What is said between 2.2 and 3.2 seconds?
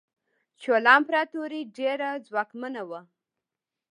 ځواکمنه وه.